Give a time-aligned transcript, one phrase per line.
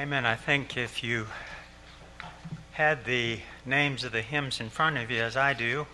[0.00, 0.24] Amen.
[0.24, 1.26] I think if you
[2.72, 5.86] had the names of the hymns in front of you, as I do,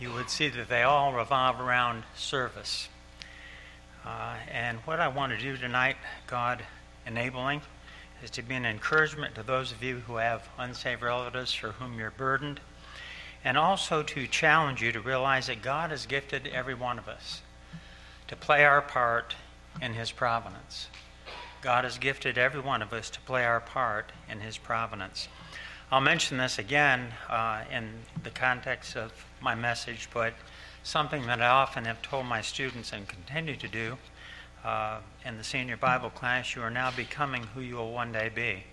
[0.00, 2.88] you would see that they all revolve around service.
[4.04, 6.64] Uh, and what I want to do tonight, God
[7.06, 7.62] enabling,
[8.24, 12.00] is to be an encouragement to those of you who have unsaved relatives for whom
[12.00, 12.58] you're burdened,
[13.44, 17.42] and also to challenge you to realize that God has gifted every one of us
[18.26, 19.36] to play our part
[19.80, 20.88] in His providence.
[21.62, 25.28] God has gifted every one of us to play our part in His providence.
[25.92, 30.34] I'll mention this again uh, in the context of my message, but
[30.82, 33.96] something that I often have told my students and continue to do
[34.64, 38.28] uh, in the senior Bible class you are now becoming who you will one day
[38.28, 38.64] be.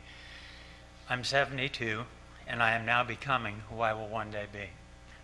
[1.10, 2.06] I'm 72,
[2.48, 4.70] and I am now becoming who I will one day be.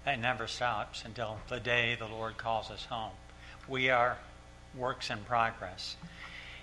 [0.05, 3.13] That never stops until the day the Lord calls us home.
[3.68, 4.20] We are
[4.76, 5.96] works in progress.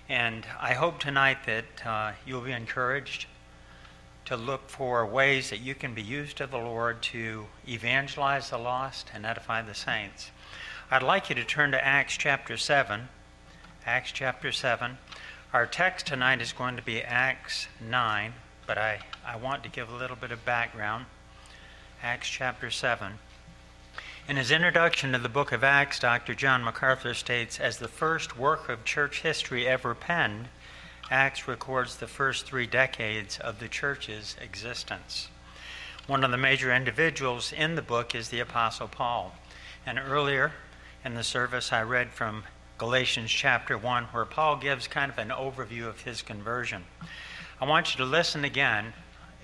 [0.09, 3.27] And I hope tonight that uh, you'll be encouraged
[4.25, 8.57] to look for ways that you can be used of the Lord to evangelize the
[8.57, 10.31] lost and edify the saints.
[10.91, 13.07] I'd like you to turn to Acts chapter 7.
[13.85, 14.97] Acts chapter 7.
[15.53, 18.33] Our text tonight is going to be Acts 9,
[18.67, 21.05] but I, I want to give a little bit of background.
[22.01, 23.19] Acts chapter 7.
[24.25, 26.33] In his introduction to the book of Acts, Dr.
[26.33, 30.47] John MacArthur states As the first work of church history ever penned,
[31.11, 35.27] Acts records the first three decades of the church's existence.
[36.07, 39.35] One of the major individuals in the book is the Apostle Paul.
[39.85, 40.53] And earlier
[41.03, 42.45] in the service, I read from
[42.77, 46.85] Galatians chapter 1, where Paul gives kind of an overview of his conversion.
[47.59, 48.93] I want you to listen again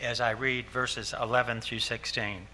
[0.02, 2.48] as I read verses 11 through 16.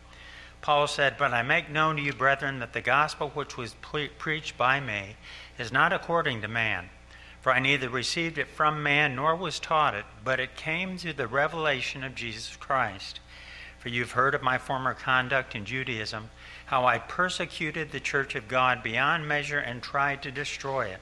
[0.61, 4.09] Paul said, But I make known to you, brethren, that the gospel which was pre-
[4.09, 5.15] preached by me
[5.57, 6.89] is not according to man.
[7.41, 11.13] For I neither received it from man nor was taught it, but it came through
[11.13, 13.19] the revelation of Jesus Christ.
[13.77, 16.31] For you've heard of my former conduct in Judaism,
[16.65, 20.99] how I persecuted the church of God beyond measure and tried to destroy it.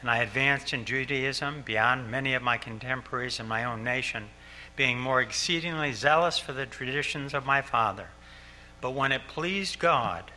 [0.00, 4.30] And I advanced in Judaism beyond many of my contemporaries in my own nation,
[4.74, 8.08] being more exceedingly zealous for the traditions of my father.
[8.82, 10.32] But when it pleased God,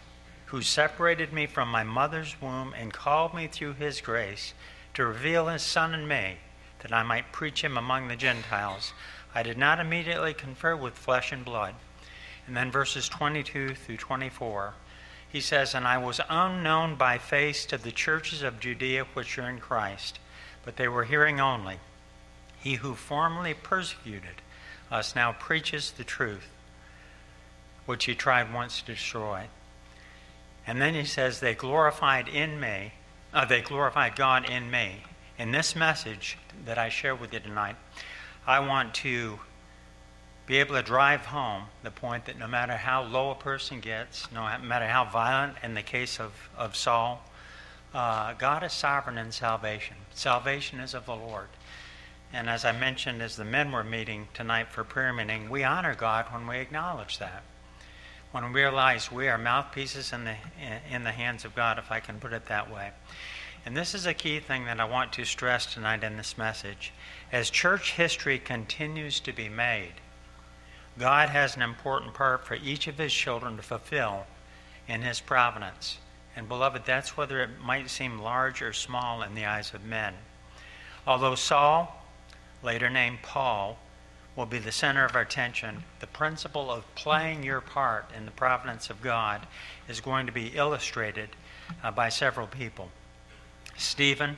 [0.45, 4.53] who separated me from my mother's womb and called me through his grace
[4.93, 6.37] to reveal his Son in me,
[6.79, 8.93] that I might preach him among the Gentiles,
[9.33, 11.73] I did not immediately confer with flesh and blood.
[12.45, 14.75] And then verses 22 through 24,
[15.27, 19.49] he says, And I was unknown by face to the churches of Judea which are
[19.49, 20.19] in Christ,
[20.63, 21.79] but they were hearing only.
[22.59, 24.43] He who formerly persecuted
[24.91, 26.51] us now preaches the truth
[27.85, 29.47] which he tried once to destroy.
[30.67, 32.93] And then he says, They glorified in me,
[33.33, 35.03] uh, they glorified God in me.
[35.37, 37.75] In this message that I share with you tonight,
[38.47, 39.39] I want to
[40.47, 44.31] be able to drive home the point that no matter how low a person gets,
[44.31, 47.23] no matter how violent, in the case of, of Saul,
[47.93, 49.95] uh, God is sovereign in salvation.
[50.13, 51.47] Salvation is of the Lord.
[52.31, 55.95] And as I mentioned, as the men were meeting tonight for prayer meeting, we honor
[55.95, 57.43] God when we acknowledge that
[58.35, 60.35] when we realize we are mouthpieces in the,
[60.91, 62.91] in the hands of God, if I can put it that way.
[63.65, 66.91] And this is a key thing that I want to stress tonight in this message.
[67.31, 69.93] As church history continues to be made,
[70.99, 74.25] God has an important part for each of his children to fulfill
[74.85, 75.99] in his providence.
[76.35, 80.13] And beloved, that's whether it might seem large or small in the eyes of men.
[81.07, 82.03] Although Saul,
[82.61, 83.79] later named Paul,
[84.35, 85.83] will be the center of our attention.
[85.99, 89.47] The principle of playing your part in the providence of God
[89.87, 91.29] is going to be illustrated
[91.83, 92.89] uh, by several people
[93.77, 94.37] Stephen,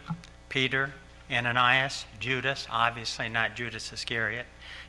[0.49, 0.93] Peter,
[1.31, 4.45] Ananias, Judas, obviously not Judas Iscariot,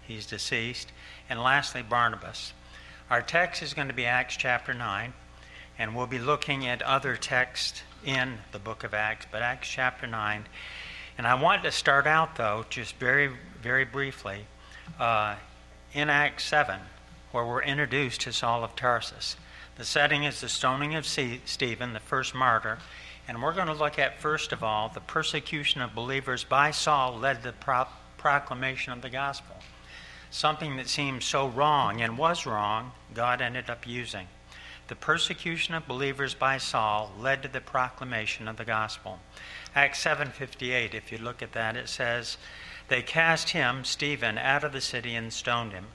[0.07, 0.93] he's deceased,
[1.29, 2.53] and lastly, Barnabas.
[3.11, 5.13] Our text is going to be Acts chapter 9,
[5.79, 10.07] and we'll be looking at other texts in the book of Acts, but Acts chapter
[10.07, 10.47] 9.
[11.19, 14.47] And I want to start out, though, just very, very briefly,
[14.99, 15.37] uh,
[15.93, 16.81] in Acts 7,
[17.33, 19.37] where we're introduced to Saul of Tarsus.
[19.77, 22.79] The setting is the stoning of Stephen, the first martyr.
[23.29, 27.17] And we're going to look at, first of all, the persecution of believers by Saul
[27.19, 27.87] led to the pro-
[28.17, 29.57] proclamation of the gospel.
[30.31, 34.29] Something that seemed so wrong and was wrong, God ended up using.
[34.89, 39.21] The persecution of believers by Saul led to the proclamation of the gospel.
[39.75, 42.39] Acts 7:58, if you look at that, it says,
[42.89, 45.87] they cast him, Stephen, out of the city and stoned him.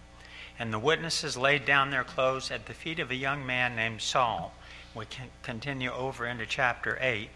[0.60, 4.02] And the witnesses laid down their clothes at the feet of a young man named
[4.02, 4.54] Saul.
[4.96, 7.30] We can continue over into chapter 8,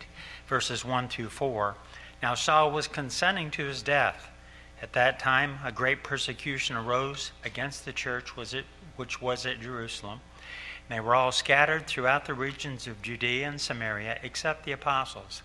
[0.47, 1.75] verses 1 through 4.
[2.21, 4.29] Now Saul was consenting to his death,
[4.79, 10.21] At that time, a great persecution arose against the church, which was at Jerusalem.
[10.89, 15.41] They were all scattered throughout the regions of Judea and Samaria, except the apostles.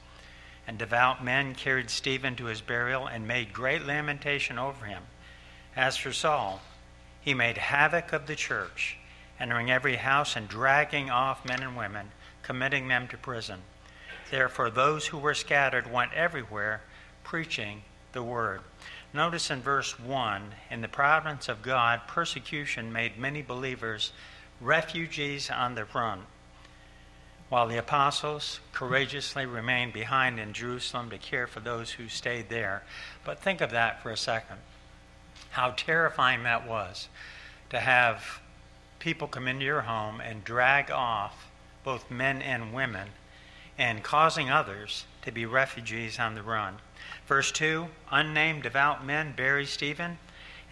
[0.66, 5.02] And devout men carried Stephen to his burial and made great lamentation over him.
[5.74, 6.60] As for Saul,
[7.20, 8.96] he made havoc of the church,
[9.40, 12.10] entering every house and dragging off men and women,
[12.42, 13.60] committing them to prison.
[14.30, 16.82] Therefore, those who were scattered went everywhere,
[17.24, 17.82] preaching
[18.12, 18.60] the word.
[19.12, 24.12] Notice in verse 1 In the providence of God, persecution made many believers
[24.60, 26.22] refugees on the run,
[27.52, 32.82] while the apostles courageously remained behind in Jerusalem to care for those who stayed there.
[33.26, 34.56] But think of that for a second.
[35.50, 37.10] How terrifying that was
[37.68, 38.40] to have
[39.00, 41.50] people come into your home and drag off
[41.84, 43.08] both men and women
[43.76, 46.76] and causing others to be refugees on the run.
[47.26, 50.16] Verse 2 Unnamed devout men bury Stephen,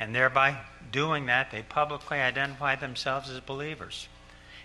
[0.01, 0.57] and thereby
[0.91, 4.09] doing that, they publicly identify themselves as believers.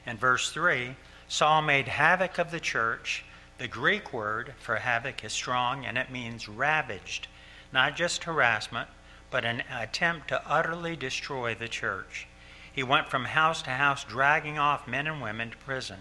[0.05, 0.95] In verse 3,
[1.27, 3.25] Saul made havoc of the church.
[3.57, 7.27] The Greek word for havoc is strong, and it means ravaged,
[7.71, 8.89] not just harassment,
[9.31, 12.27] but an attempt to utterly destroy the church.
[12.71, 15.99] He went from house to house, dragging off men and women to prison.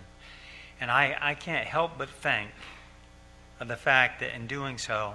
[0.80, 2.50] And I, I can't help but think
[3.60, 5.14] of the fact that in doing so,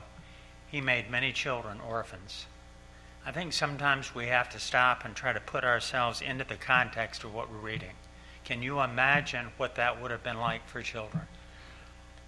[0.68, 2.46] he made many children orphans.
[3.26, 7.24] I think sometimes we have to stop and try to put ourselves into the context
[7.24, 7.94] of what we're reading.
[8.50, 11.22] Can you imagine what that would have been like for children?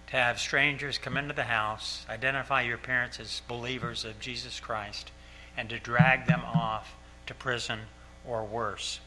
[0.06, 5.10] To have strangers come into the house, identify your parents as believers of Jesus Christ,
[5.56, 6.94] and to drag them off
[7.26, 7.80] to prison
[8.24, 9.00] or worse.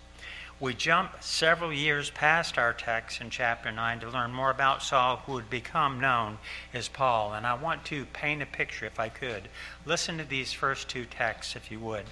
[0.59, 5.23] We jump several years past our text in chapter 9 to learn more about Saul,
[5.25, 6.39] who would become known
[6.73, 7.33] as Paul.
[7.33, 9.47] And I want to paint a picture, if I could.
[9.85, 12.07] Listen to these first two texts, if you would.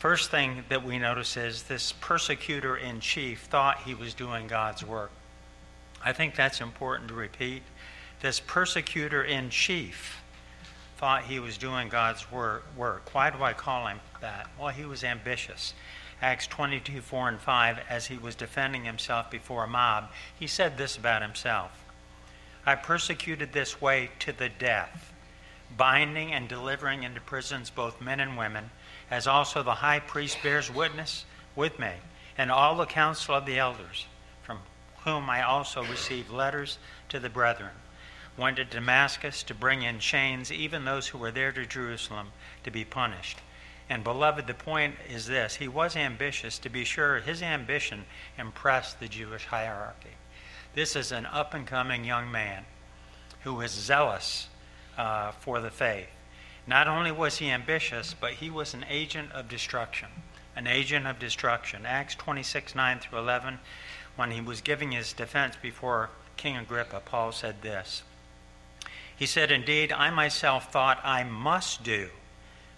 [0.00, 4.82] First thing that we notice is this persecutor in chief thought he was doing God's
[4.82, 5.10] work.
[6.02, 7.62] I think that's important to repeat.
[8.22, 10.22] This persecutor in chief
[10.96, 12.64] thought he was doing God's work.
[13.12, 14.48] Why do I call him that?
[14.58, 15.74] Well, he was ambitious.
[16.22, 20.08] Acts 22 4 and 5, as he was defending himself before a mob,
[20.38, 21.84] he said this about himself
[22.64, 25.12] I persecuted this way to the death,
[25.76, 28.70] binding and delivering into prisons both men and women,
[29.10, 31.24] as also the high priest bears witness
[31.56, 31.92] with me,
[32.38, 34.06] and all the council of the elders,
[34.42, 34.58] from
[35.04, 36.78] whom I also received letters
[37.08, 37.72] to the brethren.
[38.36, 42.28] Went to Damascus to bring in chains even those who were there to Jerusalem
[42.64, 43.38] to be punished.
[43.90, 46.58] And, beloved, the point is this he was ambitious.
[46.60, 48.04] To be sure, his ambition
[48.38, 50.14] impressed the Jewish hierarchy.
[50.74, 52.64] This is an up and coming young man
[53.42, 54.48] who is zealous
[54.96, 56.06] uh, for the faith.
[56.66, 60.08] Not only was he ambitious, but he was an agent of destruction.
[60.54, 61.86] An agent of destruction.
[61.86, 63.58] Acts 26 9 through 11,
[64.16, 68.02] when he was giving his defense before King Agrippa, Paul said this.
[69.16, 72.08] He said, Indeed, I myself thought I must do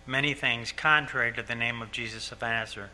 [0.06, 2.90] many things contrary to the name of Jesus of Nazareth.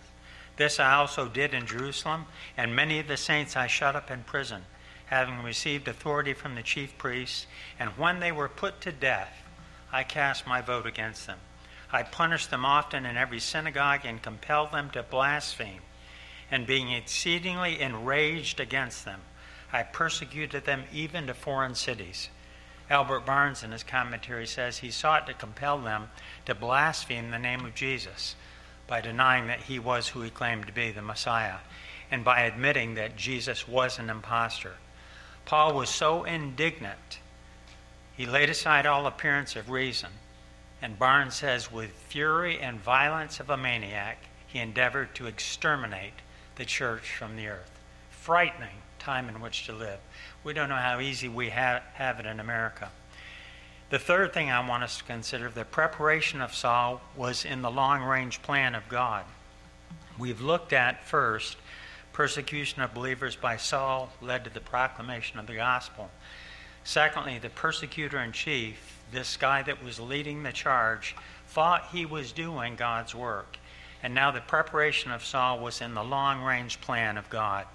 [0.56, 2.26] This I also did in Jerusalem,
[2.56, 4.64] and many of the saints I shut up in prison,
[5.06, 7.46] having received authority from the chief priests.
[7.79, 9.43] And when they were put to death,
[9.93, 11.38] I cast my vote against them.
[11.90, 15.80] I punished them often in every synagogue and compelled them to blaspheme.
[16.50, 19.21] And being exceedingly enraged against them,
[19.73, 22.28] I persecuted them even to foreign cities.
[22.90, 26.11] Albert Barnes, in his commentary, says he sought to compel them
[26.47, 28.35] to blaspheme the name of Jesus
[28.87, 31.59] by denying that he was who he claimed to be, the Messiah,
[32.11, 34.75] and by admitting that Jesus was an impostor.
[35.45, 37.18] Paul was so indignant,
[38.18, 40.10] he laid aside all appearance of reason,
[40.82, 46.14] and Barnes says, with fury and violence of a maniac, he endeavored to exterminate
[46.56, 47.70] the church from the earth.
[48.10, 50.00] Frightening time in which to live.
[50.42, 52.90] We don't know how easy we ha- have it in America.
[53.90, 57.70] The third thing I want us to consider the preparation of Saul was in the
[57.70, 59.26] long range plan of God.
[60.18, 61.56] We've looked at first
[62.12, 66.10] persecution of believers by Saul led to the proclamation of the gospel.
[66.88, 71.14] Secondly, the persecutor in chief, this guy that was leading the charge,
[71.49, 73.59] thought he was doing God's work.
[74.02, 77.66] And now the preparation of Saul was in the long range plan of God.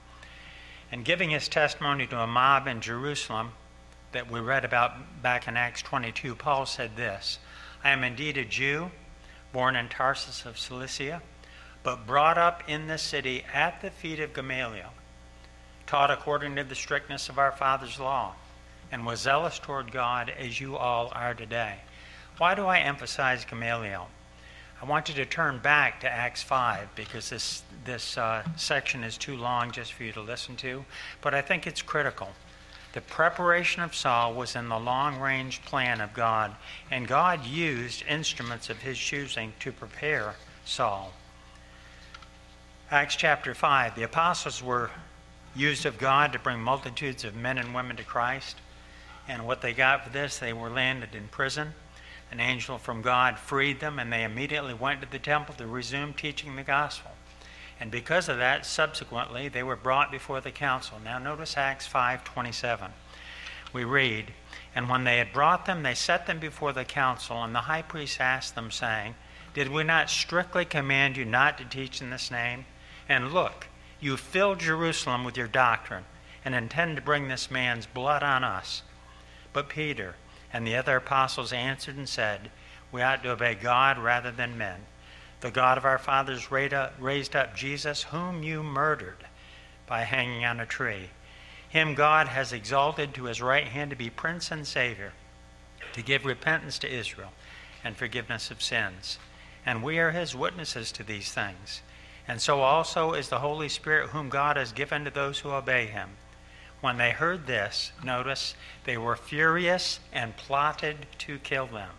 [0.91, 3.51] And giving his testimony to a mob in Jerusalem
[4.13, 7.37] that we read about back in Acts 22, Paul said this
[7.83, 8.89] I am indeed a Jew,
[9.51, 11.21] born in Tarsus of Cilicia,
[11.83, 14.91] but brought up in the city at the feet of Gamaliel,
[15.85, 18.33] taught according to the strictness of our father's law,
[18.93, 21.77] and was zealous toward God as you all are today.
[22.37, 24.07] Why do I emphasize Gamaliel?
[24.79, 29.17] I want you to turn back to Acts 5 because this, this uh, section is
[29.17, 30.85] too long just for you to listen to,
[31.21, 32.29] but I think it's critical.
[32.93, 36.55] The preparation of Saul was in the long range plan of God,
[36.91, 40.35] and God used instruments of his choosing to prepare
[40.65, 41.13] Saul.
[42.91, 44.91] Acts chapter 5 the apostles were
[45.55, 48.57] used of God to bring multitudes of men and women to Christ,
[49.27, 51.73] and what they got for this, they were landed in prison.
[52.31, 56.13] An angel from God freed them, and they immediately went to the temple to resume
[56.13, 57.11] teaching the gospel.
[57.79, 60.99] And because of that, subsequently, they were brought before the council.
[61.03, 62.93] Now notice Acts 5:27.
[63.71, 64.33] We read,
[64.75, 67.81] "And when they had brought them, they set them before the council, and the high
[67.81, 69.15] priest asked them, saying,
[69.53, 72.65] Did we not strictly command you not to teach in this name?
[73.07, 73.67] And look,
[73.99, 76.05] you filled Jerusalem with your doctrine,
[76.43, 78.81] and intend to bring this man's blood on us.
[79.53, 80.15] But Peter,
[80.51, 82.51] and the other apostles answered and said,
[82.91, 84.81] We ought to obey God rather than men.
[85.41, 89.25] The God of our fathers raised up Jesus, whom you murdered
[89.87, 91.09] by hanging on a tree.
[91.67, 95.13] Him God has exalted to his right hand to be Prince and Savior,
[95.93, 97.31] to give repentance to Israel
[97.83, 99.17] and forgiveness of sins.
[99.65, 101.81] And we are his witnesses to these things.
[102.27, 105.87] And so also is the Holy Spirit, whom God has given to those who obey
[105.87, 106.09] him.
[106.83, 111.91] When they heard this, notice, they were furious and plotted to kill them.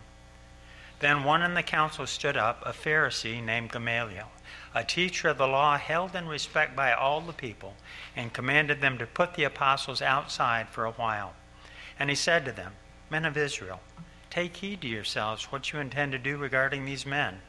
[0.99, 4.29] Then one in the council stood up, a Pharisee named Gamaliel,
[4.75, 7.73] a teacher of the law held in respect by all the people,
[8.15, 11.33] and commanded them to put the apostles outside for a while.
[11.97, 12.73] And he said to them,
[13.09, 13.79] Men of Israel,
[14.29, 17.39] take heed to yourselves what you intend to do regarding these men.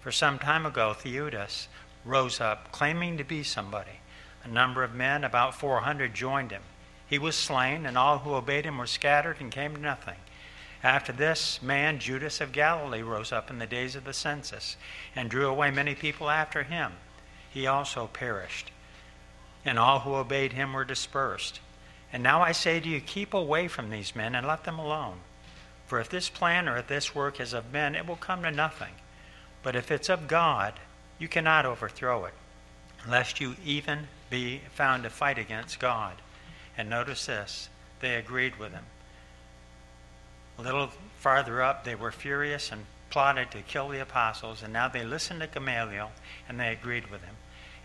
[0.00, 1.66] For some time ago, Theudas
[2.04, 3.98] rose up, claiming to be somebody.
[4.44, 6.62] A number of men, about 400, joined him.
[7.06, 10.16] He was slain, and all who obeyed him were scattered and came to nothing.
[10.82, 14.76] After this man, Judas of Galilee, rose up in the days of the census
[15.16, 16.92] and drew away many people after him.
[17.50, 18.70] He also perished,
[19.64, 21.60] and all who obeyed him were dispersed.
[22.12, 25.20] And now I say to you, keep away from these men and let them alone.
[25.86, 28.50] For if this plan or if this work is of men, it will come to
[28.50, 28.94] nothing.
[29.62, 30.74] But if it's of God,
[31.18, 32.34] you cannot overthrow it,
[33.08, 36.14] lest you even be found to fight against God.
[36.76, 37.68] And notice this
[38.00, 38.84] they agreed with him.
[40.58, 44.88] A little farther up, they were furious and plotted to kill the apostles, and now
[44.88, 46.12] they listened to Gamaliel
[46.48, 47.36] and they agreed with him.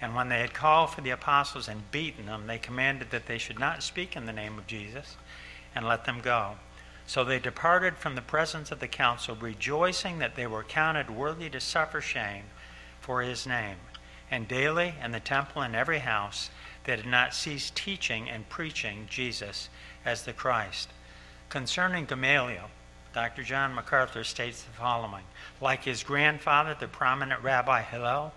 [0.02, 3.38] And when they had called for the apostles and beaten them, they commanded that they
[3.38, 5.18] should not speak in the name of Jesus
[5.76, 6.56] and let them go.
[7.06, 11.50] So they departed from the presence of the council, rejoicing that they were counted worthy
[11.50, 12.44] to suffer shame
[13.02, 13.78] for his name.
[14.32, 16.50] And daily in the temple and every house,
[16.86, 19.70] they did not cease teaching and preaching Jesus
[20.06, 20.90] as the Christ.
[21.50, 22.70] Concerning Gamaliel,
[23.14, 23.44] Dr.
[23.44, 25.24] John MacArthur states the following
[25.62, 28.34] Like his grandfather, the prominent Rabbi Hillel,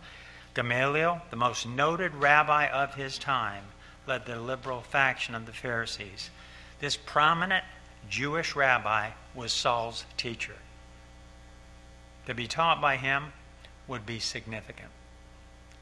[0.55, 3.65] Gamaliel, the most noted rabbi of his time,
[4.07, 6.31] led the liberal faction of the Pharisees.
[6.81, 7.65] This prominent
[8.11, 10.57] Jewish rabbi was Saul's teacher.
[12.27, 13.33] To be taught by him
[13.87, 14.91] would be significant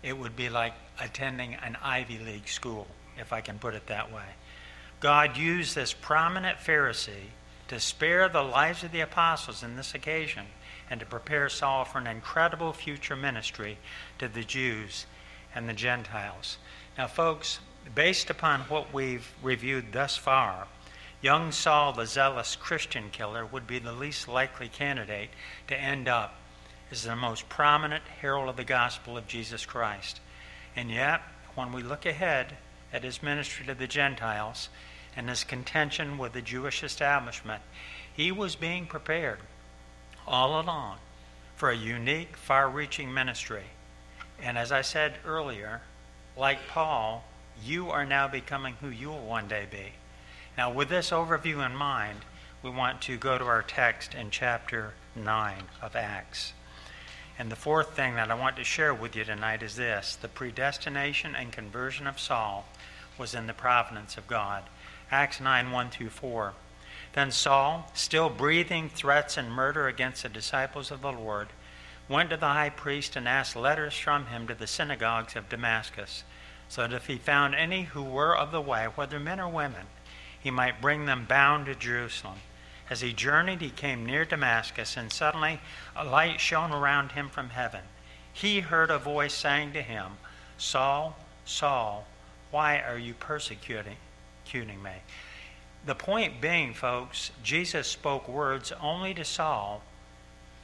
[0.02, 2.86] it would be like attending an Ivy League school,
[3.18, 4.24] if I can put it that way.
[5.00, 7.30] God used this prominent Pharisee
[7.68, 10.46] to spare the lives of the apostles in this occasion
[10.90, 13.78] and to prepare Saul for an incredible future ministry
[14.18, 15.06] to the Jews
[15.54, 16.58] and the Gentiles.
[16.98, 17.60] Now, folks,
[17.94, 20.66] based upon what we've reviewed thus far,
[21.22, 25.30] young Saul, the zealous Christian killer, would be the least likely candidate
[25.68, 26.34] to end up
[26.90, 30.20] is the most prominent herald of the gospel of Jesus Christ.
[30.74, 31.22] And yet,
[31.54, 32.56] when we look ahead
[32.92, 34.68] at his ministry to the Gentiles
[35.16, 37.62] and his contention with the Jewish establishment,
[38.12, 39.38] he was being prepared
[40.26, 40.98] all along
[41.56, 43.64] for a unique, far reaching ministry.
[44.42, 45.82] And as I said earlier,
[46.36, 47.24] like Paul,
[47.62, 49.92] you are now becoming who you will one day be.
[50.56, 52.20] Now, with this overview in mind,
[52.62, 56.52] we want to go to our text in chapter 9 of Acts.
[57.40, 60.28] And the fourth thing that I want to share with you tonight is this the
[60.28, 62.66] predestination and conversion of Saul
[63.16, 64.64] was in the providence of God.
[65.10, 66.52] Acts 9 1 through 4.
[67.14, 71.48] Then Saul, still breathing threats and murder against the disciples of the Lord,
[72.10, 76.24] went to the high priest and asked letters from him to the synagogues of Damascus,
[76.68, 79.86] so that if he found any who were of the way, whether men or women,
[80.38, 82.40] he might bring them bound to Jerusalem.
[82.90, 85.60] As he journeyed, he came near Damascus, and suddenly
[85.96, 87.82] a light shone around him from heaven.
[88.32, 90.12] He heard a voice saying to him,
[90.58, 92.06] Saul, Saul,
[92.50, 93.96] why are you persecuting
[94.52, 94.92] me?
[95.86, 99.82] The point being, folks, Jesus spoke words only to Saul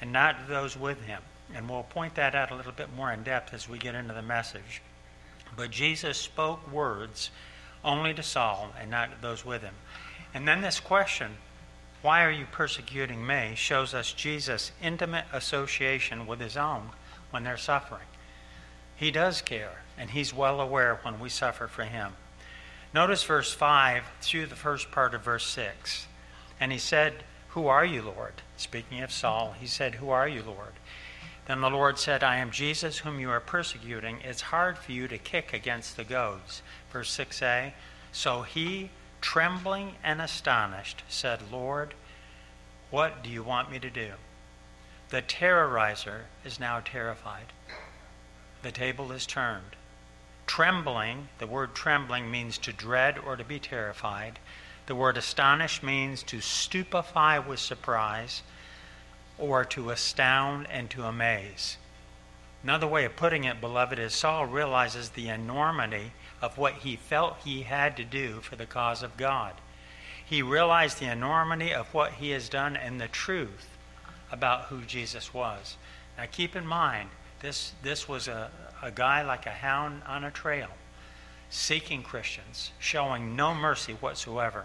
[0.00, 1.22] and not to those with him.
[1.54, 4.12] And we'll point that out a little bit more in depth as we get into
[4.12, 4.82] the message.
[5.56, 7.30] But Jesus spoke words
[7.84, 9.74] only to Saul and not to those with him.
[10.34, 11.36] And then this question,
[12.02, 16.90] why are you persecuting me, shows us Jesus' intimate association with his own
[17.30, 18.06] when they're suffering.
[18.94, 22.12] He does care, and he's well aware when we suffer for him.
[22.94, 26.06] Notice verse 5 through the first part of verse 6.
[26.58, 28.34] And he said, Who are you, Lord?
[28.56, 30.72] Speaking of Saul, he said, Who are you, Lord?
[31.46, 34.18] Then the Lord said, I am Jesus whom you are persecuting.
[34.24, 36.62] It's hard for you to kick against the goads.
[36.92, 37.72] Verse 6a.
[38.12, 41.94] So he, trembling and astonished, said, Lord,
[42.90, 44.12] what do you want me to do?
[45.08, 47.52] The terrorizer is now terrified.
[48.62, 49.76] The table is turned.
[50.46, 54.38] Trembling, the word trembling means to dread or to be terrified.
[54.86, 58.42] The word astonished means to stupefy with surprise
[59.38, 61.76] or to astound and to amaze.
[62.62, 67.38] Another way of putting it, beloved, is Saul realizes the enormity of what he felt
[67.44, 69.54] he had to do for the cause of God.
[70.24, 73.68] He realized the enormity of what he has done and the truth
[74.30, 75.76] about who Jesus was.
[76.18, 78.50] Now keep in mind, this, this was a,
[78.82, 80.68] a guy like a hound on a trail,
[81.48, 84.64] seeking Christians, showing no mercy whatsoever.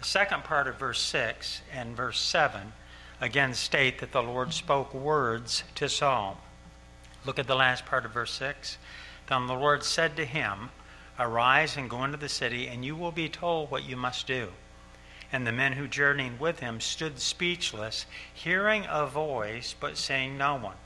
[0.00, 2.72] The second part of verse 6 and verse 7
[3.20, 6.38] again state that the Lord spoke words to Saul.
[7.24, 8.78] Look at the last part of verse 6.
[9.32, 10.68] Then the Lord said to him,
[11.18, 14.52] Arise and go into the city, and you will be told what you must do.
[15.32, 20.56] And the men who journeyed with him stood speechless, hearing a voice, but saying no
[20.56, 20.76] one.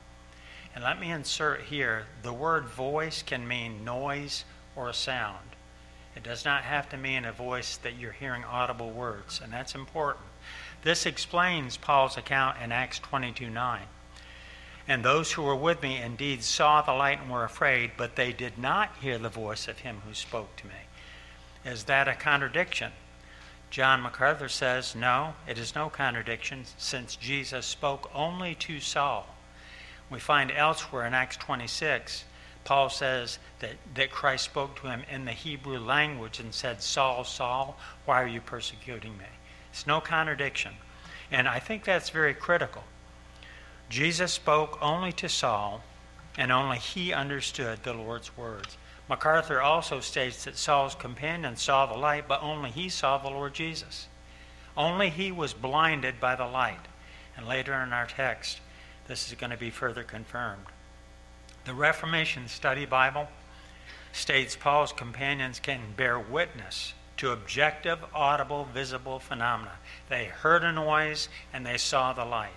[0.73, 4.45] And let me insert here the word voice can mean noise
[4.77, 5.57] or sound.
[6.15, 9.75] It does not have to mean a voice that you're hearing audible words, and that's
[9.75, 10.25] important.
[10.83, 13.81] This explains Paul's account in Acts 22 9.
[14.87, 18.31] And those who were with me indeed saw the light and were afraid, but they
[18.31, 20.73] did not hear the voice of him who spoke to me.
[21.65, 22.93] Is that a contradiction?
[23.69, 29.27] John MacArthur says, no, it is no contradiction, since Jesus spoke only to Saul.
[30.09, 32.23] We find elsewhere in Acts 26,
[32.63, 37.25] Paul says that, that Christ spoke to him in the Hebrew language and said, Saul,
[37.25, 39.25] Saul, why are you persecuting me?
[39.71, 40.73] It's no contradiction.
[41.29, 42.83] And I think that's very critical.
[43.89, 45.81] Jesus spoke only to Saul,
[46.37, 48.77] and only he understood the Lord's words.
[49.09, 53.53] MacArthur also states that Saul's companions saw the light, but only he saw the Lord
[53.53, 54.07] Jesus.
[54.75, 56.85] Only he was blinded by the light.
[57.37, 58.59] And later in our text,
[59.07, 60.65] this is going to be further confirmed.
[61.65, 63.27] The Reformation Study Bible
[64.11, 69.73] states Paul's companions can bear witness to objective, audible, visible phenomena.
[70.09, 72.51] They heard a noise and they saw the light.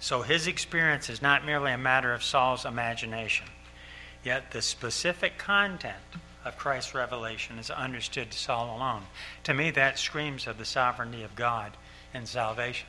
[0.00, 3.46] So his experience is not merely a matter of Saul's imagination,
[4.24, 5.96] yet the specific content
[6.42, 9.02] of Christ's revelation is understood to Saul alone.
[9.44, 11.76] To me, that screams of the sovereignty of God
[12.14, 12.88] in salvation.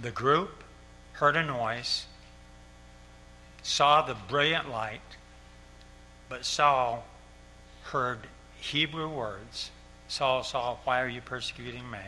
[0.00, 0.64] The group
[1.12, 2.06] heard a noise,
[3.62, 5.00] saw the brilliant light,
[6.30, 7.04] but Saul
[7.82, 8.20] heard
[8.58, 9.70] Hebrew words.
[10.08, 11.98] Saul, Saul, why are you persecuting me?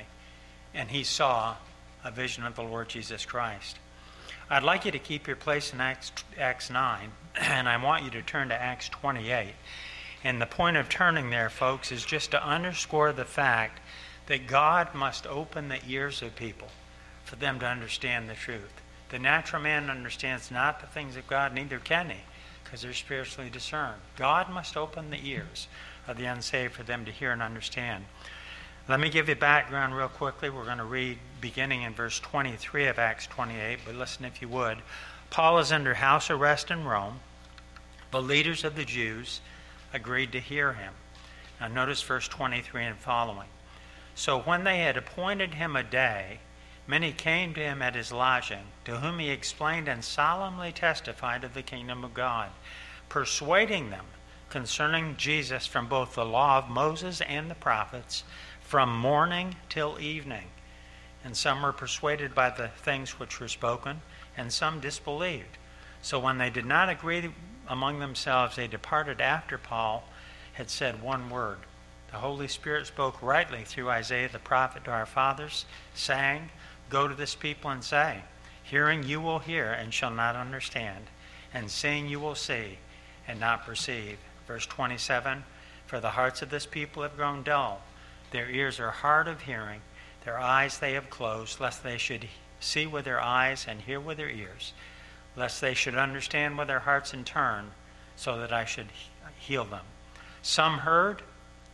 [0.72, 1.56] And he saw
[2.02, 3.78] a vision of the Lord Jesus Christ.
[4.50, 8.10] I'd like you to keep your place in Acts, Acts 9, and I want you
[8.10, 9.54] to turn to Acts 28.
[10.22, 13.80] And the point of turning there, folks, is just to underscore the fact
[14.26, 16.68] that God must open the ears of people
[17.24, 18.82] for them to understand the truth.
[19.10, 22.16] The natural man understands not the things of God, neither can he,
[22.62, 24.00] because they're spiritually discerned.
[24.16, 25.68] God must open the ears
[26.06, 28.04] of the unsaved for them to hear and understand.
[28.86, 30.50] Let me give you background real quickly.
[30.50, 34.48] We're going to read beginning in verse 23 of Acts 28, but listen if you
[34.48, 34.76] would.
[35.30, 37.20] Paul is under house arrest in Rome.
[38.10, 39.40] The leaders of the Jews
[39.94, 40.92] agreed to hear him.
[41.58, 43.48] Now, notice verse 23 and following.
[44.14, 46.40] So, when they had appointed him a day,
[46.86, 51.54] many came to him at his lodging, to whom he explained and solemnly testified of
[51.54, 52.50] the kingdom of God,
[53.08, 54.04] persuading them
[54.50, 58.22] concerning Jesus from both the law of Moses and the prophets
[58.74, 60.48] from morning till evening.
[61.24, 64.00] And some were persuaded by the things which were spoken,
[64.36, 65.58] and some disbelieved.
[66.02, 67.30] So when they did not agree
[67.68, 70.02] among themselves, they departed after Paul
[70.54, 71.58] had said one word.
[72.10, 76.50] The Holy Spirit spoke rightly through Isaiah the prophet to our fathers, saying,
[76.90, 78.22] Go to this people and say,
[78.64, 81.04] Hearing you will hear and shall not understand,
[81.52, 82.78] and seeing you will see
[83.28, 84.18] and not perceive.
[84.48, 85.44] Verse 27
[85.86, 87.80] For the hearts of this people have grown dull
[88.34, 89.80] their ears are hard of hearing,
[90.24, 92.26] their eyes they have closed, lest they should
[92.58, 94.72] see with their eyes and hear with their ears,
[95.36, 97.70] lest they should understand with their hearts in turn,
[98.16, 98.88] so that I should
[99.38, 99.84] heal them.
[100.42, 101.22] Some heard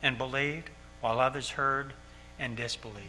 [0.03, 0.69] and believed,
[1.01, 1.95] while others heard
[2.39, 3.09] and disbelieved.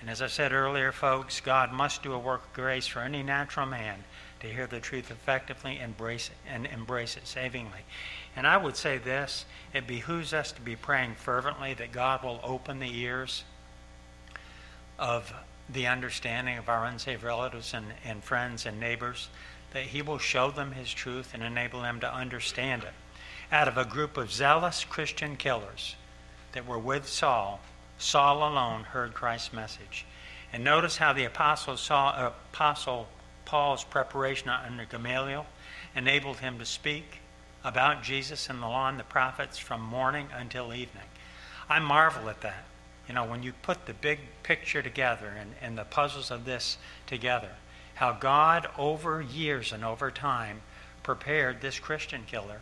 [0.00, 3.22] And as I said earlier, folks, God must do a work of grace for any
[3.22, 4.04] natural man
[4.40, 7.80] to hear the truth effectively embrace and embrace it savingly.
[8.34, 12.40] And I would say this it behooves us to be praying fervently that God will
[12.42, 13.44] open the ears
[14.98, 15.32] of
[15.68, 19.28] the understanding of our unsaved relatives and, and friends and neighbors,
[19.72, 22.92] that He will show them His truth and enable them to understand it.
[23.50, 25.96] Out of a group of zealous Christian killers
[26.52, 27.60] that were with Saul,
[27.98, 30.04] Saul alone heard Christ's message.
[30.52, 33.08] And notice how the apostle, Saul, uh, apostle
[33.46, 35.46] Paul's preparation under Gamaliel
[35.94, 37.20] enabled him to speak
[37.64, 41.06] about Jesus and the law and the prophets from morning until evening.
[41.68, 42.64] I marvel at that.
[43.08, 46.76] You know, when you put the big picture together and, and the puzzles of this
[47.06, 47.50] together,
[47.94, 50.60] how God, over years and over time,
[51.02, 52.60] prepared this Christian killer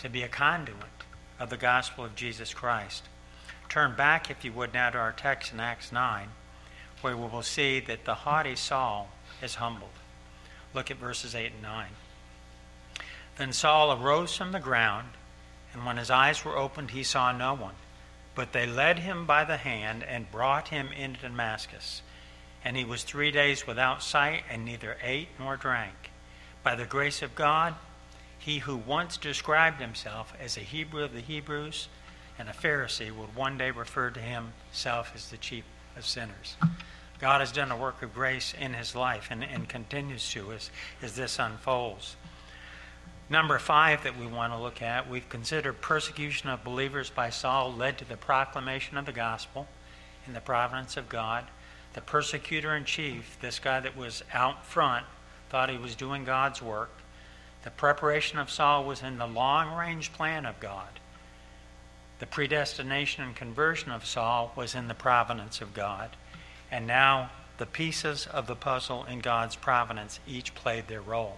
[0.00, 0.76] to be a conduit
[1.38, 3.04] of the gospel of Jesus Christ.
[3.68, 6.28] Turn back, if you would, now to our text in Acts 9,
[7.00, 9.08] where we will see that the haughty Saul
[9.40, 9.90] is humbled.
[10.74, 11.86] Look at verses 8 and 9.
[13.36, 15.08] Then Saul arose from the ground,
[15.72, 17.74] and when his eyes were opened, he saw no one.
[18.34, 22.02] But they led him by the hand and brought him into Damascus.
[22.64, 26.10] And he was three days without sight, and neither ate nor drank.
[26.62, 27.74] By the grace of God,
[28.38, 31.88] he who once described himself as a Hebrew of the Hebrews
[32.38, 36.56] and a Pharisee would one day refer to himself as the chief of sinners.
[37.20, 40.70] God has done a work of grace in his life and, and continues to as,
[41.02, 42.16] as this unfolds.
[43.28, 47.72] Number five that we want to look at, we've considered persecution of believers by Saul
[47.72, 49.68] led to the proclamation of the gospel
[50.26, 51.44] in the providence of God.
[51.92, 55.06] The persecutor in chief, this guy that was out front,
[55.48, 56.90] thought he was doing God's work.
[57.62, 60.88] The preparation of Saul was in the long range plan of God.
[62.18, 66.10] The predestination and conversion of Saul was in the providence of God.
[66.70, 71.36] And now the pieces of the puzzle in God's providence each played their role.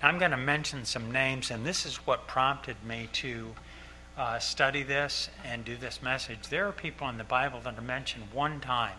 [0.00, 3.54] Now, I'm going to mention some names, and this is what prompted me to
[4.16, 6.48] uh, study this and do this message.
[6.48, 8.96] There are people in the Bible that are mentioned one time.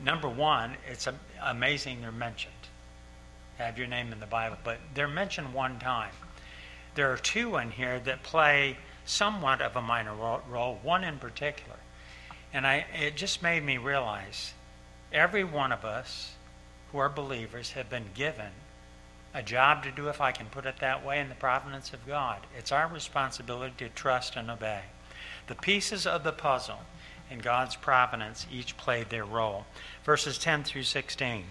[0.00, 1.08] Number one, it's
[1.42, 2.52] amazing they're mentioned.
[3.58, 6.12] Have your name in the Bible, but they're mentioned one time.
[6.94, 11.76] There are two in here that play somewhat of a minor role, one in particular.
[12.52, 14.54] And I, it just made me realize
[15.16, 16.34] every one of us
[16.92, 18.50] who are believers have been given
[19.34, 22.06] a job to do, if I can put it that way, in the providence of
[22.06, 22.40] God.
[22.56, 24.82] It's our responsibility to trust and obey.
[25.46, 26.80] The pieces of the puzzle
[27.30, 29.66] in God's providence each played their role.
[30.04, 31.44] Verses 10 through 16.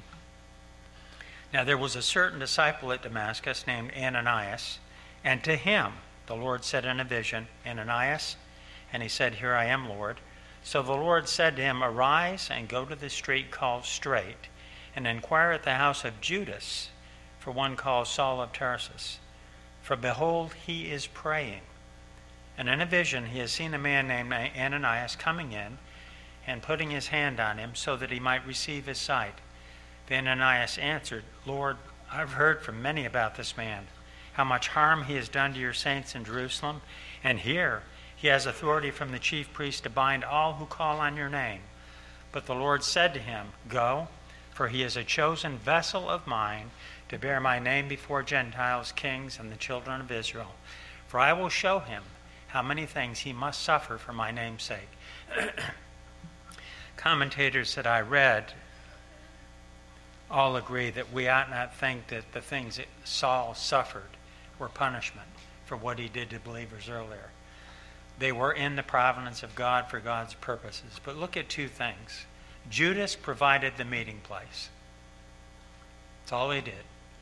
[1.54, 4.80] Now there was a certain disciple at Damascus named Ananias,
[5.24, 5.94] and to him
[6.28, 8.36] the Lord said in a vision, Ananias,
[8.92, 10.22] and he said, Here I am, Lord.
[10.66, 14.50] So the Lord said to him, Arise and go to the street called Straight,
[14.96, 16.90] and inquire at the house of Judas
[17.38, 19.20] for one called Saul of Tarsus.
[19.84, 21.62] For behold, he is praying.
[22.58, 25.78] And in a vision, he has seen a man named Ananias coming in
[26.48, 29.36] and putting his hand on him so that he might receive his sight.
[30.08, 31.78] Then Ananias answered, Lord,
[32.12, 33.86] I've heard from many about this man,
[34.34, 36.82] how much harm he has done to your saints in Jerusalem.
[37.24, 37.84] And here
[38.16, 41.62] he has authority from the chief priest to bind all who call on your name.
[42.32, 44.08] But the Lord said to him, Go,
[44.54, 46.72] for he is a chosen vessel of mine
[47.10, 50.56] to bear my name before Gentiles, kings, and the children of Israel.
[51.08, 52.04] For I will show him
[52.48, 54.90] how many things he must suffer for my name's sake.
[56.98, 58.54] Commentators that I read
[60.32, 64.18] all agree that we ought not think that the things that Saul suffered
[64.58, 65.28] were punishment
[65.66, 67.30] for what he did to believers earlier.
[68.18, 71.00] They were in the providence of God for God's purposes.
[71.04, 72.26] But look at two things.
[72.70, 74.70] Judas provided the meeting place.
[76.24, 76.74] That's all he did.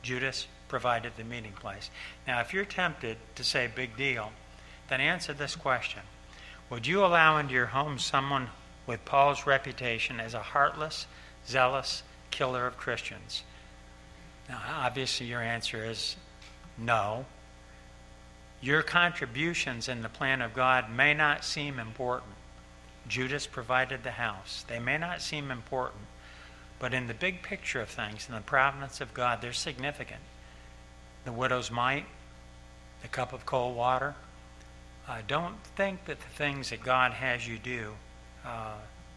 [0.02, 1.90] Judas provided the meeting place.
[2.26, 4.32] Now, if you're tempted to say big deal,
[4.88, 6.02] then answer this question
[6.70, 8.48] Would you allow into your home someone
[8.86, 11.06] with Paul's reputation as a heartless,
[11.46, 13.42] zealous killer of Christians?
[14.48, 16.16] Now, obviously, your answer is
[16.78, 17.24] no.
[18.64, 22.32] Your contributions in the plan of God may not seem important.
[23.06, 24.64] Judas provided the house.
[24.66, 26.04] They may not seem important.
[26.78, 30.22] But in the big picture of things, in the providence of God, they're significant.
[31.26, 32.06] The widow's mite,
[33.02, 34.14] the cup of cold water.
[35.06, 37.92] Uh, don't think that the things that God has you do
[38.46, 38.76] uh,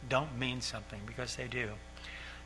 [0.10, 1.70] don't mean something, because they do.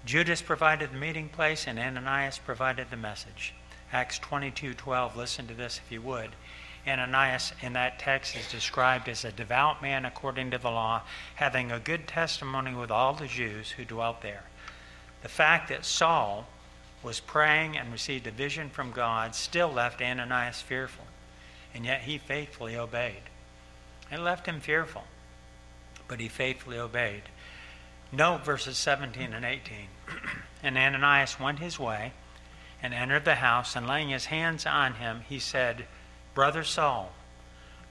[0.06, 3.56] Judas provided the meeting place, and Ananias provided the message.
[3.92, 5.16] Acts 22:12.
[5.16, 6.30] Listen to this if you would.
[6.88, 11.04] Ananias in that text is described as a devout man according to the law,
[11.36, 14.44] having a good testimony with all the Jews who dwelt there.
[15.22, 16.48] The fact that Saul
[17.04, 21.06] was praying and received a vision from God still left Ananias fearful,
[21.74, 23.24] and yet he faithfully obeyed.
[24.12, 25.04] It left him fearful,
[26.08, 27.24] but he faithfully obeyed.
[28.12, 29.88] Note verses 17 and 18.
[30.64, 32.14] and Ananias went his way
[32.84, 35.86] and entered the house, and laying his hands on him, he said,
[36.34, 37.12] Brother Saul,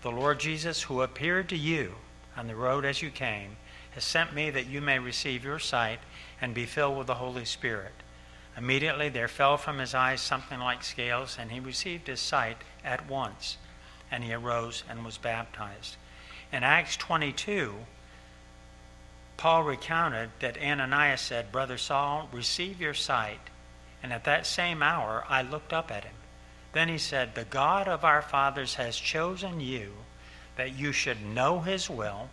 [0.03, 1.94] the Lord Jesus, who appeared to you
[2.37, 3.57] on the road as you came,
[3.90, 5.98] has sent me that you may receive your sight
[6.40, 7.92] and be filled with the Holy Spirit.
[8.57, 13.09] Immediately there fell from his eyes something like scales, and he received his sight at
[13.09, 13.59] once,
[14.11, 15.96] and he arose and was baptized.
[16.53, 17.74] In Acts 22,
[19.37, 23.40] Paul recounted that Ananias said, Brother Saul, receive your sight.
[24.03, 26.14] And at that same hour I looked up at him.
[26.72, 29.92] Then he said, The God of our fathers has chosen you
[30.56, 32.30] that you should know his will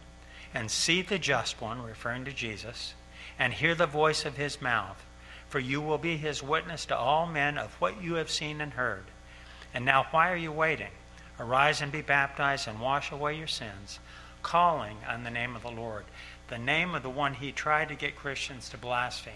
[0.54, 2.94] and see the just one, referring to Jesus,
[3.40, 5.04] and hear the voice of his mouth.
[5.50, 8.74] For you will be his witness to all men of what you have seen and
[8.74, 9.06] heard.
[9.74, 10.92] And now, why are you waiting?
[11.40, 14.00] Arise and be baptized and wash away your sins,
[14.44, 16.06] calling on the name of the Lord,
[16.48, 19.34] the name of the one he tried to get Christians to blaspheme,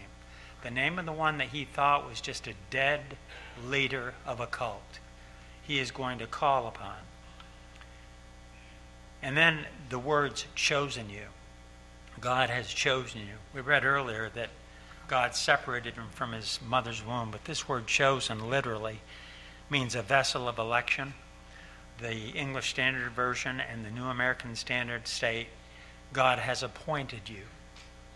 [0.63, 3.17] the name of the one that he thought was just a dead
[3.65, 4.99] leader of a cult.
[5.61, 6.95] He is going to call upon.
[9.21, 11.25] And then the words chosen you.
[12.19, 13.35] God has chosen you.
[13.53, 14.49] We read earlier that
[15.07, 19.01] God separated him from his mother's womb, but this word chosen literally
[19.69, 21.13] means a vessel of election
[22.01, 25.47] the English Standard Version and the New American Standard state,
[26.11, 27.43] God has appointed you.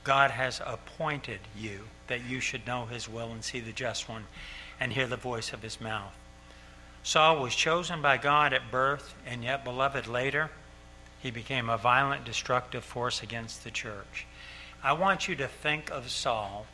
[0.04, 4.26] God has appointed you that you should know his will and see the just one
[4.80, 6.16] and hear the voice of his mouth.
[7.04, 10.50] Saul was chosen by God at birth, and yet, beloved, later,
[11.20, 14.26] he became a violent, destructive force against the church.
[14.84, 16.66] I want you to think of Saul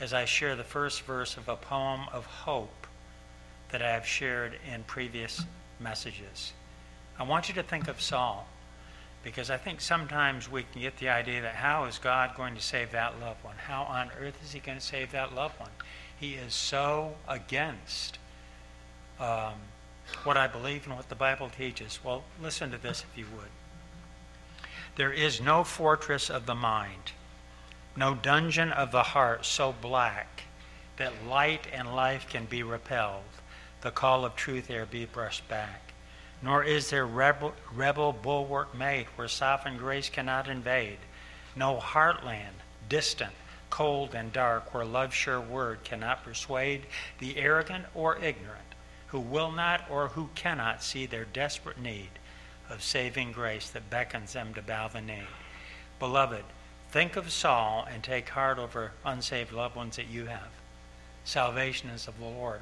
[0.00, 2.86] as I share the first verse of a poem of hope
[3.70, 5.44] that I have shared in previous
[5.80, 6.52] messages.
[7.18, 8.46] I want you to think of Saul
[9.24, 12.62] because I think sometimes we can get the idea that how is God going to
[12.62, 13.56] save that loved one?
[13.56, 15.70] How on earth is he going to save that loved one?
[16.20, 18.18] He is so against
[19.20, 19.54] um,
[20.24, 22.00] what I believe and what the Bible teaches.
[22.02, 23.50] Well, listen to this if you would.
[24.96, 27.12] There is no fortress of the mind,
[27.94, 30.42] no dungeon of the heart so black
[30.96, 33.22] that light and life can be repelled
[33.80, 35.92] the call of truth ere be brushed back.
[36.42, 40.98] Nor is there rebel, rebel bulwark made where softened grace cannot invade.
[41.56, 43.32] No heartland, distant,
[43.70, 46.86] cold, and dark, where love's sure word cannot persuade
[47.18, 48.68] the arrogant or ignorant
[49.08, 52.10] who will not or who cannot see their desperate need
[52.70, 55.22] of saving grace that beckons them to bow the knee.
[55.98, 56.44] Beloved,
[56.90, 60.50] think of Saul and take heart over unsaved loved ones that you have.
[61.24, 62.60] Salvation is of the Lord.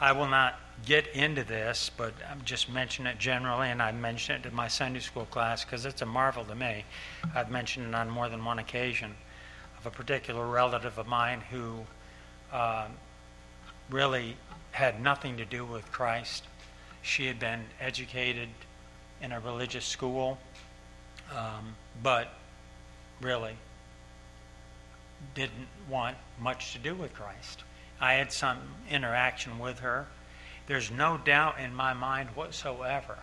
[0.00, 4.36] I will not get into this, but I'm just mention it generally, and I mention
[4.36, 6.84] it to my Sunday school class because it's a marvel to me.
[7.34, 9.14] I've mentioned it on more than one occasion
[9.78, 11.80] of a particular relative of mine who
[12.52, 12.88] uh,
[13.90, 14.36] really
[14.72, 16.44] had nothing to do with Christ.
[17.02, 18.48] She had been educated
[19.22, 20.38] in a religious school,
[21.34, 22.28] um, but
[23.20, 23.56] really
[25.34, 27.64] didn't want much to do with Christ.
[28.00, 28.58] I had some
[28.90, 30.06] interaction with her.
[30.66, 33.18] There's no doubt in my mind whatsoever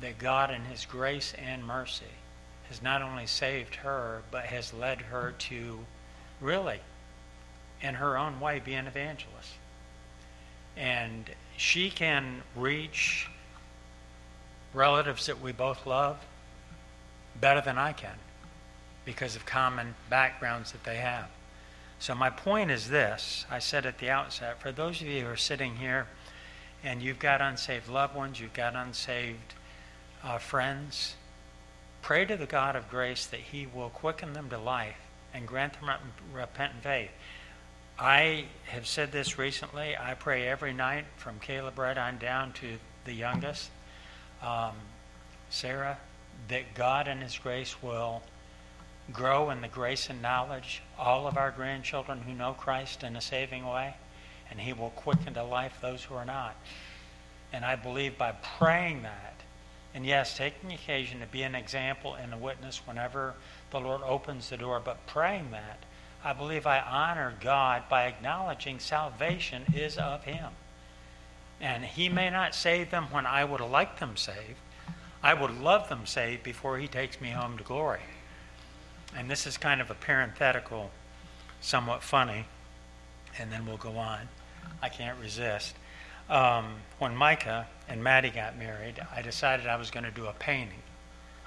[0.00, 2.04] that God, in His grace and mercy,
[2.68, 5.78] has not only saved her, but has led her to
[6.40, 6.80] really,
[7.80, 9.52] in her own way, be an evangelist.
[10.76, 13.28] And she can reach
[14.74, 16.18] relatives that we both love
[17.40, 18.14] better than I can
[19.04, 21.28] because of common backgrounds that they have.
[21.98, 25.30] So, my point is this I said at the outset for those of you who
[25.30, 26.06] are sitting here
[26.84, 29.54] and you've got unsaved loved ones, you've got unsaved
[30.22, 31.14] uh, friends,
[32.02, 34.96] pray to the God of grace that He will quicken them to life
[35.34, 35.90] and grant them
[36.32, 37.10] repentant faith.
[37.98, 39.96] I have said this recently.
[39.96, 43.70] I pray every night from Caleb right on down to the youngest,
[44.42, 44.72] um,
[45.50, 45.98] Sarah,
[46.48, 48.22] that God in His grace will
[49.12, 53.20] grow in the grace and knowledge all of our grandchildren who know Christ in a
[53.20, 53.94] saving way,
[54.50, 56.54] and He will quicken to life those who are not.
[57.52, 59.37] And I believe by praying that,
[59.98, 63.34] and yes, taking occasion to be an example and a witness whenever
[63.72, 65.80] the Lord opens the door, but praying that,
[66.22, 70.52] I believe I honor God by acknowledging salvation is of Him.
[71.60, 74.60] And He may not save them when I would like them saved.
[75.20, 78.02] I would love them saved before He takes me home to glory.
[79.16, 80.92] And this is kind of a parenthetical,
[81.60, 82.44] somewhat funny,
[83.36, 84.28] and then we'll go on.
[84.80, 85.74] I can't resist.
[86.28, 90.32] Um, when Micah and Maddie got married, I decided I was going to do a
[90.34, 90.82] painting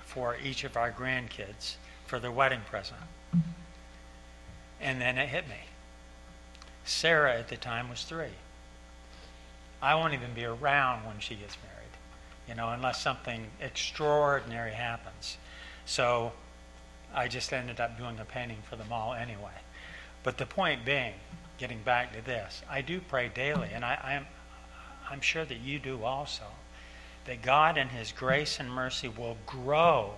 [0.04, 1.76] for each of our grandkids
[2.08, 3.00] for their wedding present.
[4.82, 5.68] And then it hit me.
[6.84, 8.34] Sarah at the time was three.
[9.82, 11.94] I won't even be around when she gets married,
[12.48, 15.38] you know, unless something extraordinary happens.
[15.86, 16.34] So
[17.14, 19.52] I just ended up doing a painting for them all anyway.
[20.24, 21.14] But the point being,
[21.58, 24.28] getting back to this, I do pray daily, and I, I'm,
[25.12, 26.46] I'm sure that you do also,
[27.26, 30.14] that God in His grace and mercy will grow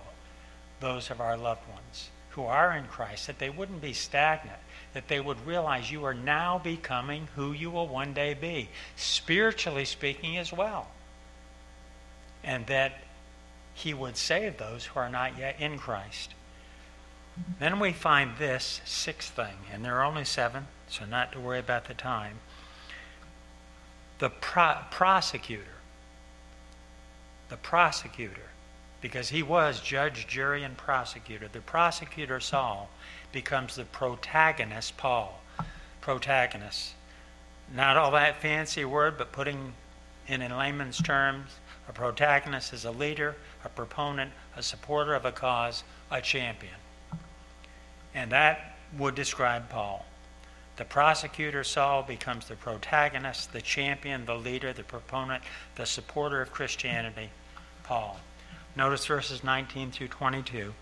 [0.80, 4.58] those of our loved ones who are in Christ, that they wouldn't be stagnant,
[4.92, 9.84] that they would realize you are now becoming who you will one day be, spiritually
[9.84, 10.88] speaking as well.
[12.42, 13.02] And that
[13.72, 16.34] He would save those who are not yet in Christ.
[17.58, 21.58] Then we find this sixth thing, and there are only seven, so not to worry
[21.58, 22.38] about the time.
[24.18, 25.62] The pro- prosecutor.
[27.48, 28.50] The prosecutor.
[29.00, 31.48] Because he was judge, jury, and prosecutor.
[31.48, 32.88] The prosecutor, Saul,
[33.32, 35.40] becomes the protagonist, Paul.
[36.00, 36.94] Protagonist.
[37.74, 39.72] Not all that fancy word, but putting
[40.26, 41.50] in, in layman's terms,
[41.88, 46.74] a protagonist is a leader, a proponent, a supporter of a cause, a champion.
[48.14, 50.06] And that would describe Paul.
[50.76, 55.44] The prosecutor, Saul, becomes the protagonist, the champion, the leader, the proponent,
[55.76, 57.30] the supporter of Christianity,
[57.84, 58.18] Paul.
[58.74, 60.74] Notice verses 19 through 22.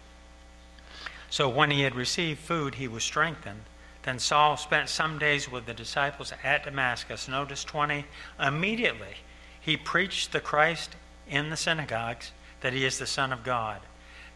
[1.28, 3.64] So when he had received food, he was strengthened.
[4.02, 7.28] Then Saul spent some days with the disciples at Damascus.
[7.28, 8.06] Notice 20.
[8.40, 9.16] Immediately
[9.60, 10.96] he preached the Christ
[11.28, 13.80] in the synagogues that he is the Son of God.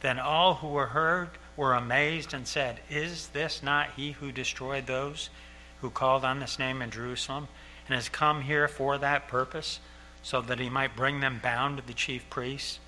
[0.03, 4.87] Then all who were heard were amazed and said, Is this not he who destroyed
[4.87, 5.31] those
[5.81, 7.49] who called on this name in Jerusalem
[7.87, 9.81] and has come here for that purpose,
[10.23, 12.81] so that he might bring them bound to the chief priests?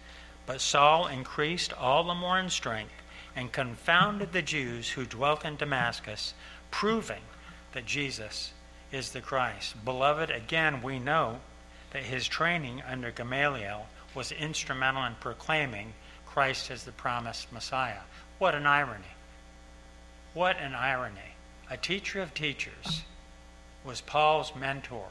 [0.46, 2.92] But Saul increased all the more in strength
[3.36, 6.34] and confounded the Jews who dwelt in Damascus,
[6.70, 7.22] proving
[7.72, 8.52] that Jesus
[8.90, 9.84] is the Christ.
[9.84, 11.40] Beloved, again, we know
[11.92, 15.92] that his training under Gamaliel was instrumental in proclaiming
[16.26, 18.00] Christ as the promised Messiah.
[18.38, 19.04] What an irony.
[20.34, 21.27] What an irony.
[21.70, 23.02] A teacher of teachers
[23.84, 25.08] was Paul's mentor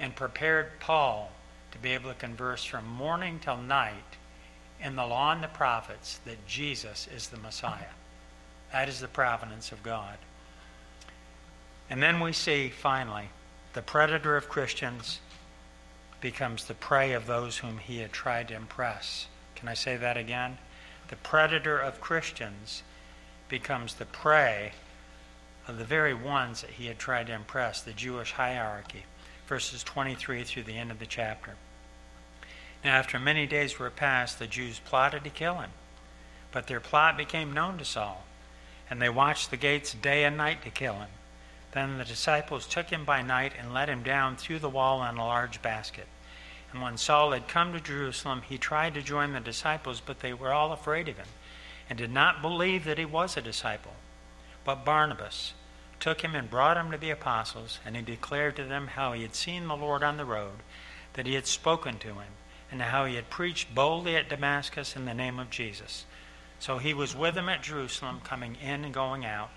[0.00, 1.30] and prepared Paul
[1.72, 4.16] to be able to converse from morning till night
[4.80, 7.94] in the law and the prophets that Jesus is the Messiah.
[8.72, 10.18] That is the providence of God.
[11.90, 13.30] And then we see, finally,
[13.72, 15.20] the predator of Christians
[16.20, 19.26] becomes the prey of those whom he had tried to impress.
[19.54, 20.58] Can I say that again?
[21.08, 22.82] the predator of Christians
[23.48, 24.72] becomes the prey
[25.68, 29.04] of the very ones that he had tried to impress, the Jewish hierarchy.
[29.46, 31.54] Verses 23 through the end of the chapter.
[32.84, 35.70] Now, after many days were passed, the Jews plotted to kill him.
[36.52, 38.24] But their plot became known to Saul,
[38.88, 41.08] and they watched the gates day and night to kill him.
[41.72, 45.16] Then the disciples took him by night and let him down through the wall in
[45.16, 46.06] a large basket.
[46.72, 50.32] And when Saul had come to Jerusalem, he tried to join the disciples, but they
[50.32, 51.28] were all afraid of him
[51.88, 53.94] and did not believe that he was a disciple.
[54.64, 55.54] But Barnabas
[56.00, 59.22] took him and brought him to the apostles, and he declared to them how he
[59.22, 60.62] had seen the Lord on the road,
[61.14, 62.32] that he had spoken to him,
[62.70, 66.04] and how he had preached boldly at Damascus in the name of Jesus.
[66.60, 69.50] So he was with them at Jerusalem, coming in and going out,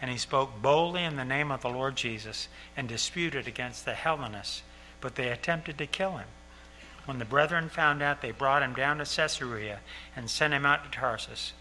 [0.00, 3.94] and he spoke boldly in the name of the Lord Jesus, and disputed against the
[3.94, 4.62] Hellenists,
[5.00, 6.28] but they attempted to kill him.
[7.04, 9.80] When the brethren found out, they brought him down to Caesarea
[10.16, 11.52] and sent him out to Tarsus.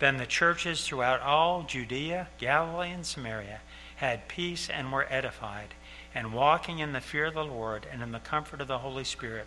[0.00, 3.60] Then the churches throughout all Judea, Galilee, and Samaria
[3.98, 5.74] had peace and were edified,
[6.14, 9.04] and walking in the fear of the Lord and in the comfort of the Holy
[9.04, 9.46] Spirit,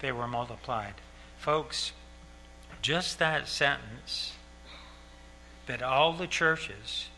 [0.00, 0.94] they were multiplied.
[1.38, 1.92] Folks,
[2.82, 4.32] just that sentence
[5.66, 7.08] that all the churches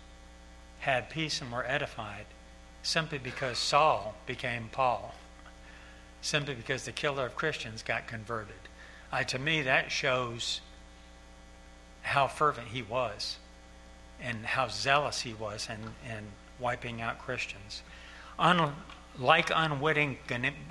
[0.81, 2.27] had peace and were edified
[2.83, 5.15] simply because Saul became Paul
[6.23, 8.55] simply because the killer of Christians got converted.
[9.13, 10.61] Uh, to me, that shows
[12.03, 13.37] how fervent he was
[14.21, 16.25] and how zealous he was in, in
[16.63, 17.83] wiping out Christians.
[18.39, 18.73] Un,
[19.19, 20.17] like unwitting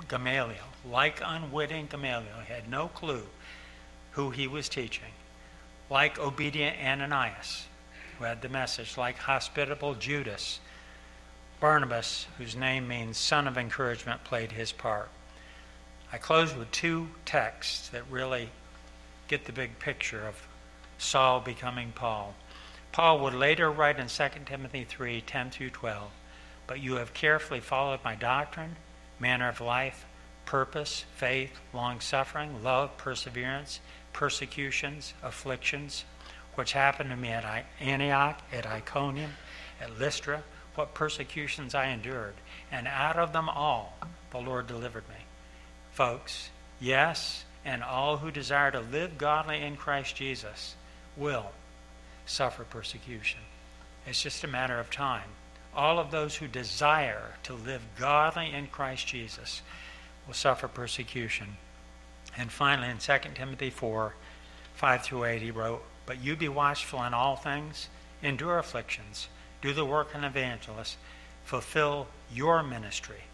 [0.08, 0.56] Gamaliel,
[0.90, 3.22] like unwitting Gamaliel, had no clue
[4.12, 5.12] who he was teaching.
[5.90, 7.66] Like obedient Ananias,
[8.18, 10.58] who had the message, like hospitable Judas,
[11.60, 15.10] Barnabas, whose name means son of encouragement, played his part.
[16.12, 18.48] I close with two texts that really
[19.28, 20.46] get the big picture of
[20.98, 22.34] Saul becoming Paul.
[22.92, 26.10] Paul would later write in 2 Timothy 3 10 through 12,
[26.66, 28.76] But you have carefully followed my doctrine,
[29.18, 30.04] manner of life,
[30.44, 33.80] purpose, faith, long suffering, love, perseverance,
[34.12, 36.04] persecutions, afflictions,
[36.54, 39.32] which happened to me at Antioch, at Iconium,
[39.80, 40.42] at Lystra,
[40.74, 42.34] what persecutions I endured,
[42.70, 43.96] and out of them all
[44.30, 45.24] the Lord delivered me.
[45.92, 50.76] Folks, yes, and all who desire to live godly in Christ Jesus
[51.16, 51.52] will
[52.26, 53.40] suffer persecution.
[54.06, 55.30] It's just a matter of time.
[55.74, 59.62] All of those who desire to live godly in Christ Jesus
[60.26, 61.56] will suffer persecution.
[62.36, 64.14] And finally, in 2 Timothy 4
[64.74, 67.88] 5 through 8, he wrote, But you be watchful in all things,
[68.22, 69.28] endure afflictions,
[69.60, 70.96] do the work of an evangelist,
[71.44, 73.24] fulfill your ministry.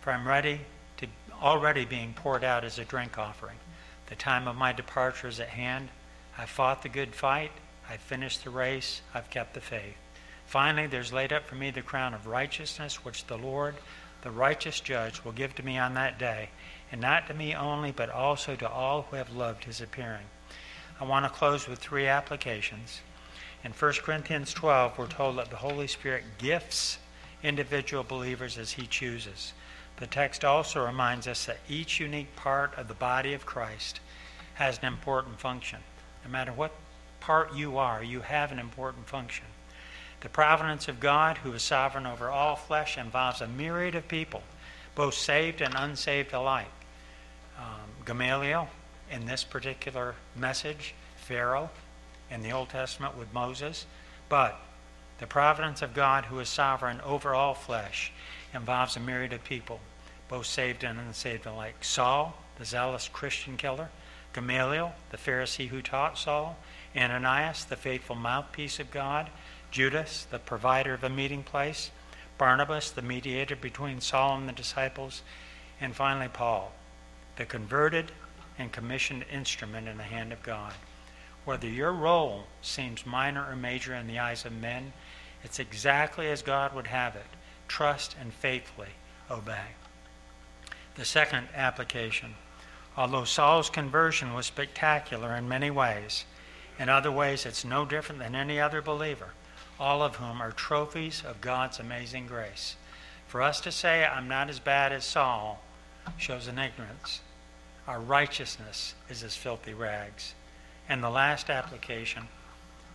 [0.00, 0.60] For I'm ready
[0.98, 1.06] to
[1.40, 3.58] already being poured out as a drink offering.
[4.06, 5.88] The time of my departure is at hand.
[6.38, 7.52] I fought the good fight.
[7.88, 9.02] I've finished the race.
[9.14, 9.96] I've kept the faith.
[10.46, 13.74] Finally, there's laid up for me the crown of righteousness, which the Lord,
[14.22, 16.50] the righteous judge, will give to me on that day,
[16.92, 20.26] and not to me only, but also to all who have loved his appearing.
[21.00, 23.00] I want to close with three applications.
[23.64, 26.98] In 1 Corinthians 12, we're told that the Holy Spirit gifts
[27.42, 29.52] individual believers as he chooses.
[29.96, 34.00] The text also reminds us that each unique part of the body of Christ
[34.54, 35.80] has an important function.
[36.24, 36.72] No matter what
[37.26, 39.44] part you are, you have an important function.
[40.20, 44.44] The providence of God, who is sovereign over all flesh, involves a myriad of people,
[44.94, 46.70] both saved and unsaved alike.
[47.58, 48.68] Um, Gamaliel,
[49.10, 51.70] in this particular message, Pharaoh,
[52.30, 53.86] in the Old Testament with Moses,
[54.28, 54.60] but
[55.18, 58.12] the providence of God, who is sovereign over all flesh,
[58.54, 59.80] involves a myriad of people,
[60.28, 61.82] both saved and unsaved alike.
[61.82, 63.88] Saul, the zealous Christian killer,
[64.36, 66.58] Gamaliel, the Pharisee who taught Saul,
[66.94, 69.30] Ananias, the faithful mouthpiece of God,
[69.70, 71.90] Judas, the provider of a meeting place,
[72.36, 75.22] Barnabas, the mediator between Saul and the disciples,
[75.80, 76.72] and finally Paul,
[77.36, 78.12] the converted
[78.58, 80.74] and commissioned instrument in the hand of God.
[81.46, 84.92] Whether your role seems minor or major in the eyes of men,
[85.44, 87.26] it's exactly as God would have it.
[87.68, 88.96] Trust and faithfully
[89.30, 89.76] obey.
[90.96, 92.34] The second application.
[92.96, 96.24] Although Saul's conversion was spectacular in many ways,
[96.78, 99.30] in other ways it's no different than any other believer,
[99.78, 102.76] all of whom are trophies of God's amazing grace.
[103.26, 105.62] For us to say, I'm not as bad as Saul,
[106.16, 107.20] shows an ignorance.
[107.86, 110.34] Our righteousness is as filthy rags.
[110.88, 112.28] And the last application,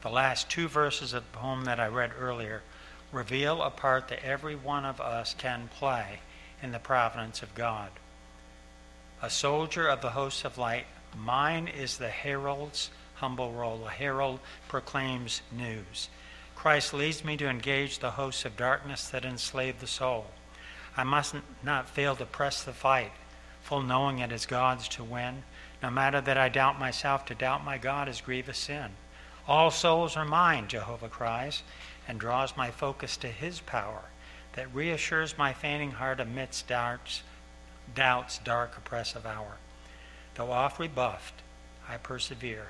[0.01, 2.63] the last two verses of the poem that I read earlier,
[3.11, 6.19] reveal a part that every one of us can play
[6.63, 7.91] in the providence of God.
[9.23, 13.85] A soldier of the hosts of light, mine is the herald's humble role.
[13.85, 16.09] A herald proclaims news.
[16.55, 20.25] Christ leads me to engage the hosts of darkness that enslave the soul.
[20.97, 23.11] I must not fail to press the fight,
[23.61, 25.43] full knowing it is God's to win.
[25.83, 28.91] No matter that I doubt myself, to doubt my God is grievous sin.
[29.47, 31.61] All souls are mine, Jehovah cries,
[32.07, 34.05] and draws my focus to his power
[34.53, 37.23] that reassures my fainting heart amidst doubts,
[37.93, 39.57] doubt's dark oppressive hour.
[40.35, 41.41] Though oft rebuffed,
[41.87, 42.67] I persevere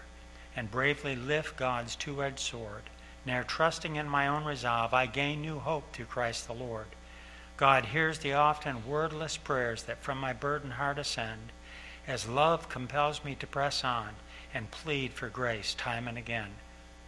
[0.56, 2.84] and bravely lift God's two edged sword.
[3.26, 6.88] Ne'er trusting in my own resolve, I gain new hope through Christ the Lord.
[7.58, 11.52] God hears the often wordless prayers that from my burdened heart ascend,
[12.08, 14.16] as love compels me to press on
[14.54, 16.52] and plead for grace time and again.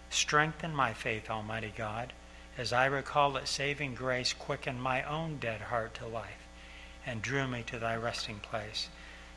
[0.10, 2.14] Strengthen my faith, Almighty God
[2.58, 6.43] as I recall that saving grace quickened my own dead heart to life
[7.06, 8.90] and drew me to thy resting place.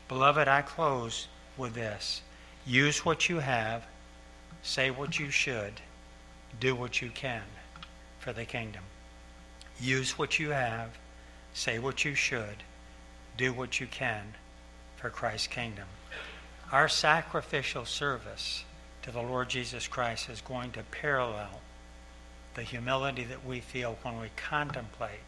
[0.08, 2.22] Beloved, I close with this
[2.66, 3.84] use what you have,
[4.62, 5.74] say what you should,
[6.58, 7.42] do what you can
[8.18, 8.82] for the kingdom.
[9.80, 10.90] Use what you have,
[11.54, 12.62] say what you should,
[13.36, 14.34] do what you can
[14.96, 15.86] for Christ's kingdom.
[16.72, 18.64] Our sacrificial service
[19.02, 21.60] to the Lord Jesus Christ is going to parallel
[22.54, 25.25] the humility that we feel when we contemplate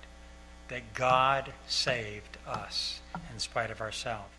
[0.69, 3.01] that God saved us
[3.33, 4.38] in spite of ourselves.